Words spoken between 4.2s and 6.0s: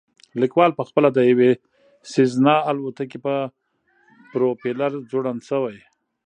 پروپیلر ځوړند شوی